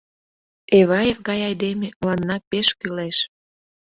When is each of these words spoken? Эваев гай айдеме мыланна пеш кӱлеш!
Эваев 0.79 1.17
гай 1.27 1.39
айдеме 1.49 1.87
мыланна 1.99 2.37
пеш 2.49 2.67
кӱлеш! 2.79 3.17